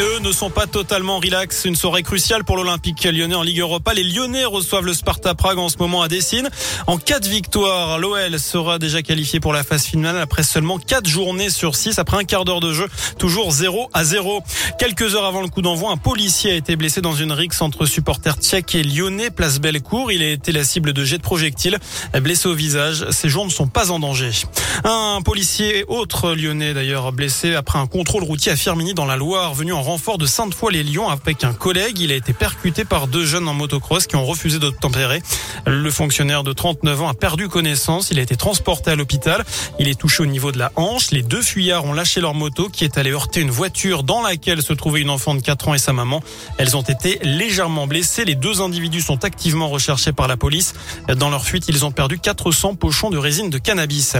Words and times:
Eux 0.00 0.18
ne 0.18 0.32
sont 0.32 0.50
pas 0.50 0.66
totalement 0.66 1.20
relax. 1.20 1.66
Une 1.66 1.76
soirée 1.76 2.02
cruciale 2.02 2.42
pour 2.42 2.56
l'Olympique 2.56 3.04
lyonnais 3.04 3.36
en 3.36 3.44
Ligue 3.44 3.60
Europa. 3.60 3.94
Les 3.94 4.02
Lyonnais 4.02 4.44
reçoivent 4.44 4.86
le 4.86 4.92
Sparta 4.92 5.36
Prague 5.36 5.58
en 5.58 5.68
ce 5.68 5.76
moment 5.78 6.02
à 6.02 6.08
Dessine. 6.08 6.50
En 6.88 6.96
cas 6.96 7.20
de 7.20 7.28
victoire, 7.28 8.00
l'OL 8.00 8.40
sera 8.40 8.80
déjà 8.80 9.02
qualifié 9.02 9.38
pour 9.38 9.52
la 9.52 9.62
phase 9.62 9.84
finale 9.84 10.18
après 10.18 10.42
seulement 10.42 10.78
4 10.78 11.06
journées 11.06 11.48
sur 11.48 11.76
6 11.76 12.00
après 12.00 12.16
un 12.16 12.24
quart 12.24 12.44
d'heure 12.44 12.58
de 12.58 12.72
jeu. 12.72 12.88
Toujours 13.18 13.52
0 13.52 13.88
à 13.92 14.02
0. 14.02 14.42
Quelques 14.80 15.14
heures 15.14 15.26
avant 15.26 15.42
le 15.42 15.48
coup 15.48 15.62
d'envoi, 15.62 15.92
un 15.92 15.96
policier 15.96 16.50
a 16.50 16.54
été 16.56 16.74
blessé 16.74 17.00
dans 17.00 17.14
une 17.14 17.30
rixe 17.30 17.62
entre 17.62 17.86
supporters 17.86 18.38
tchèques 18.38 18.74
et 18.74 18.82
lyonnais, 18.82 19.30
place 19.30 19.60
Bellecour. 19.60 20.10
Il 20.10 20.24
a 20.24 20.28
été 20.28 20.50
la 20.50 20.64
cible 20.64 20.92
de 20.92 21.04
jets 21.04 21.18
de 21.18 21.22
projectiles. 21.22 21.78
Blessé 22.20 22.48
au 22.48 22.54
visage, 22.54 23.08
ses 23.10 23.28
jours 23.28 23.44
ne 23.44 23.50
sont 23.50 23.68
pas 23.68 23.92
en 23.92 24.00
danger. 24.00 24.32
Un 24.82 25.20
policier 25.24 25.84
autre 25.86 26.34
lyonnais 26.34 26.74
d'ailleurs 26.74 27.12
blessé 27.12 27.54
après 27.54 27.78
un 27.78 27.86
contrôle 27.86 28.24
routier 28.24 28.50
à 28.50 28.56
Firmini 28.56 28.92
dans 28.92 29.06
la 29.06 29.14
Loire, 29.14 29.54
venu 29.54 29.72
en 29.72 29.83
renfort 29.84 30.18
de 30.18 30.26
Sainte-Foy-les-Lyons 30.26 31.08
avec 31.08 31.44
un 31.44 31.52
collègue. 31.52 32.00
Il 32.00 32.10
a 32.10 32.16
été 32.16 32.32
percuté 32.32 32.84
par 32.84 33.06
deux 33.06 33.24
jeunes 33.24 33.46
en 33.46 33.54
motocross 33.54 34.06
qui 34.06 34.16
ont 34.16 34.24
refusé 34.24 34.58
d'obtempérer. 34.58 35.22
Le 35.66 35.90
fonctionnaire 35.90 36.42
de 36.42 36.52
39 36.52 37.02
ans 37.02 37.08
a 37.08 37.14
perdu 37.14 37.48
connaissance. 37.48 38.10
Il 38.10 38.18
a 38.18 38.22
été 38.22 38.36
transporté 38.36 38.90
à 38.90 38.96
l'hôpital. 38.96 39.44
Il 39.78 39.86
est 39.88 39.98
touché 39.98 40.22
au 40.22 40.26
niveau 40.26 40.52
de 40.52 40.58
la 40.58 40.72
hanche. 40.76 41.10
Les 41.10 41.22
deux 41.22 41.42
fuyards 41.42 41.84
ont 41.84 41.92
lâché 41.92 42.20
leur 42.20 42.34
moto 42.34 42.68
qui 42.68 42.84
est 42.84 42.98
allée 42.98 43.12
heurter 43.12 43.40
une 43.40 43.50
voiture 43.50 44.02
dans 44.02 44.22
laquelle 44.22 44.62
se 44.62 44.72
trouvait 44.72 45.02
une 45.02 45.10
enfant 45.10 45.34
de 45.34 45.40
4 45.40 45.68
ans 45.68 45.74
et 45.74 45.78
sa 45.78 45.92
maman. 45.92 46.22
Elles 46.58 46.76
ont 46.76 46.82
été 46.82 47.18
légèrement 47.22 47.86
blessées. 47.86 48.24
Les 48.24 48.34
deux 48.34 48.62
individus 48.62 49.02
sont 49.02 49.24
activement 49.24 49.68
recherchés 49.68 50.12
par 50.12 50.28
la 50.28 50.36
police. 50.36 50.74
Dans 51.16 51.30
leur 51.30 51.44
fuite, 51.44 51.66
ils 51.68 51.84
ont 51.84 51.92
perdu 51.92 52.18
400 52.18 52.74
pochons 52.76 53.10
de 53.10 53.18
résine 53.18 53.50
de 53.50 53.58
cannabis. 53.58 54.16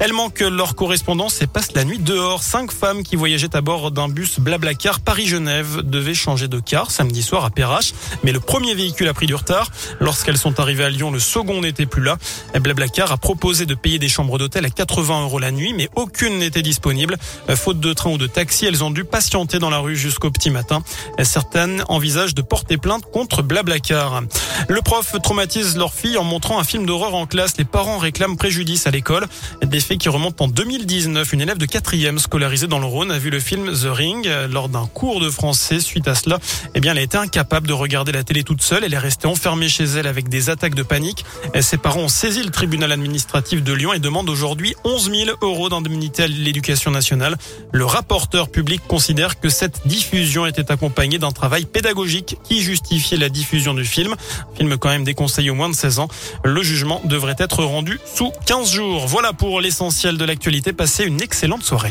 Elles 0.00 0.12
manquent 0.12 0.40
leur 0.40 0.74
correspondance 0.74 1.40
et 1.40 1.46
passent 1.46 1.74
la 1.74 1.84
nuit 1.84 1.98
dehors. 1.98 2.42
Cinq 2.42 2.72
femmes 2.72 3.02
qui 3.02 3.16
voyageaient 3.16 3.54
à 3.54 3.60
bord 3.60 3.90
d'un 3.90 4.08
bus 4.08 4.40
Blablacar 4.40 5.00
Paris-Genève 5.04 5.82
devaient 5.82 6.14
changer 6.14 6.48
de 6.48 6.60
car 6.60 6.90
samedi 6.90 7.22
soir 7.22 7.44
à 7.44 7.50
Perrache. 7.50 7.92
Mais 8.22 8.32
le 8.32 8.40
premier 8.40 8.74
véhicule 8.74 9.08
a 9.08 9.14
pris 9.14 9.26
du 9.26 9.34
retard. 9.34 9.70
Lorsqu'elles 10.00 10.38
sont 10.38 10.60
arrivées 10.60 10.84
à 10.84 10.90
Lyon, 10.90 11.10
le 11.10 11.18
second 11.18 11.60
n'était 11.60 11.86
plus 11.86 12.02
là. 12.02 12.16
Blablacar 12.58 13.12
a 13.12 13.16
proposé 13.16 13.66
de 13.66 13.74
payer 13.74 13.98
des 13.98 14.08
chambres 14.08 14.38
d'hôtel 14.38 14.64
à 14.64 14.70
80 14.70 15.22
euros 15.22 15.38
la 15.38 15.50
nuit, 15.50 15.74
mais 15.74 15.88
aucune 15.94 16.38
n'était 16.38 16.62
disponible. 16.62 17.16
Faute 17.54 17.80
de 17.80 17.92
train 17.92 18.10
ou 18.10 18.18
de 18.18 18.26
taxi, 18.26 18.66
elles 18.66 18.82
ont 18.82 18.90
dû 18.90 19.04
patienter 19.04 19.58
dans 19.58 19.70
la 19.70 19.78
rue 19.78 19.96
jusqu'au 19.96 20.30
petit 20.30 20.50
matin. 20.50 20.82
Certaines 21.22 21.84
envisagent 21.88 22.34
de 22.34 22.42
porter 22.42 22.76
plainte 22.76 23.04
contre 23.10 23.42
Blablacar. 23.42 24.22
Le 24.68 24.80
prof 24.80 25.14
traumatise 25.22 25.76
leur 25.76 25.92
fille 25.92 26.16
en 26.16 26.24
montrant 26.24 26.58
un 26.58 26.64
film 26.64 26.86
d'horreur 26.86 27.14
en 27.14 27.26
classe. 27.26 27.56
Les 27.58 27.64
parents 27.64 27.98
réclament 27.98 28.36
préjudice 28.36 28.86
à 28.86 28.90
l'école. 28.90 29.26
Des 29.62 29.80
faits 29.80 29.98
qui 29.98 30.08
remontent 30.08 30.44
en 30.44 30.48
2019. 30.48 31.32
Une 31.32 31.40
élève 31.40 31.58
de 31.58 31.66
quatrième 31.66 32.18
scolarisée 32.18 32.66
dans 32.66 32.78
le 32.78 32.86
Rhône 32.86 33.10
a 33.10 33.18
vu 33.18 33.30
le 33.30 33.40
film 33.40 33.70
The 33.72 33.86
Ring 33.86 34.28
lors 34.50 34.68
d'un 34.68 34.86
cours 34.94 35.20
de 35.20 35.28
français. 35.28 35.80
Suite 35.80 36.08
à 36.08 36.14
cela, 36.14 36.38
eh 36.74 36.80
bien, 36.80 36.92
elle 36.92 36.98
a 36.98 37.02
été 37.02 37.18
incapable 37.18 37.66
de 37.66 37.74
regarder 37.74 38.12
la 38.12 38.24
télé 38.24 38.44
toute 38.44 38.62
seule. 38.62 38.84
Elle 38.84 38.94
est 38.94 38.98
restée 38.98 39.26
enfermée 39.26 39.68
chez 39.68 39.84
elle 39.84 40.06
avec 40.06 40.30
des 40.30 40.48
attaques 40.48 40.74
de 40.74 40.82
panique. 40.82 41.26
Ses 41.60 41.76
parents 41.76 42.00
ont 42.00 42.08
saisi 42.08 42.42
le 42.42 42.50
tribunal 42.50 42.92
administratif 42.92 43.62
de 43.62 43.72
Lyon 43.72 43.92
et 43.92 43.98
demandent 43.98 44.30
aujourd'hui 44.30 44.74
11 44.84 45.10
000 45.10 45.36
euros 45.42 45.68
d'indemnité 45.68 46.22
à 46.22 46.26
l'éducation 46.26 46.90
nationale. 46.90 47.36
Le 47.72 47.84
rapporteur 47.84 48.48
public 48.48 48.80
considère 48.88 49.38
que 49.38 49.48
cette 49.48 49.86
diffusion 49.86 50.46
était 50.46 50.72
accompagnée 50.72 51.18
d'un 51.18 51.32
travail 51.32 51.66
pédagogique 51.66 52.38
qui 52.44 52.62
justifiait 52.62 53.18
la 53.18 53.28
diffusion 53.28 53.74
du 53.74 53.84
film. 53.84 54.14
Film 54.56 54.76
quand 54.78 54.88
même 54.88 55.04
déconseillé 55.04 55.50
aux 55.50 55.54
moins 55.54 55.68
de 55.68 55.74
16 55.74 55.98
ans. 55.98 56.08
Le 56.44 56.62
jugement 56.62 57.00
devrait 57.04 57.36
être 57.38 57.64
rendu 57.64 57.98
sous 58.14 58.32
15 58.46 58.70
jours. 58.70 59.06
Voilà 59.06 59.32
pour 59.32 59.60
l'essentiel 59.60 60.16
de 60.16 60.24
l'actualité. 60.24 60.72
Passez 60.72 61.04
une 61.04 61.20
excellente 61.20 61.64
soirée. 61.64 61.90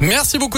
Merci 0.00 0.38
beaucoup. 0.38 0.52